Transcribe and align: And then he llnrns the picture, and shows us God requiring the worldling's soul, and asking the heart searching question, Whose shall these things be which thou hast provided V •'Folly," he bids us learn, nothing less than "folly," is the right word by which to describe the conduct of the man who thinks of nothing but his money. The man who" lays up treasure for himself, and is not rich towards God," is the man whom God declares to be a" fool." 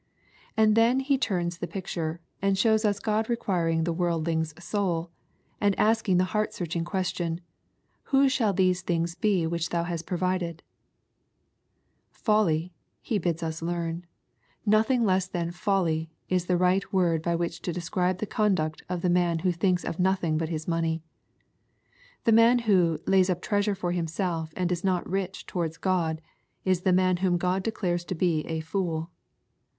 And 0.57 0.73
then 0.73 0.99
he 0.99 1.15
llnrns 1.15 1.59
the 1.59 1.67
picture, 1.67 2.21
and 2.41 2.57
shows 2.57 2.85
us 2.85 2.99
God 2.99 3.29
requiring 3.29 3.83
the 3.83 3.93
worldling's 3.93 4.51
soul, 4.57 5.11
and 5.59 5.77
asking 5.77 6.17
the 6.17 6.23
heart 6.33 6.55
searching 6.55 6.83
question, 6.83 7.39
Whose 8.05 8.31
shall 8.31 8.51
these 8.51 8.81
things 8.81 9.13
be 9.13 9.45
which 9.45 9.69
thou 9.69 9.83
hast 9.83 10.07
provided 10.07 10.63
V 12.13 12.19
•'Folly," 12.19 12.71
he 12.99 13.19
bids 13.19 13.43
us 13.43 13.61
learn, 13.61 14.07
nothing 14.65 15.05
less 15.05 15.27
than 15.27 15.51
"folly," 15.51 16.09
is 16.29 16.47
the 16.47 16.57
right 16.57 16.91
word 16.91 17.21
by 17.21 17.35
which 17.35 17.61
to 17.61 17.71
describe 17.71 18.17
the 18.17 18.25
conduct 18.25 18.81
of 18.89 19.03
the 19.03 19.07
man 19.07 19.37
who 19.45 19.51
thinks 19.51 19.85
of 19.85 19.99
nothing 19.99 20.35
but 20.35 20.49
his 20.49 20.67
money. 20.67 21.03
The 22.23 22.31
man 22.31 22.57
who" 22.65 22.97
lays 23.05 23.29
up 23.29 23.39
treasure 23.39 23.75
for 23.75 23.91
himself, 23.91 24.51
and 24.57 24.71
is 24.71 24.83
not 24.83 25.07
rich 25.07 25.45
towards 25.45 25.77
God," 25.77 26.23
is 26.65 26.81
the 26.81 26.91
man 26.91 27.17
whom 27.17 27.37
God 27.37 27.61
declares 27.61 28.03
to 28.05 28.15
be 28.15 28.39
a" 28.47 28.61
fool." 28.61 29.11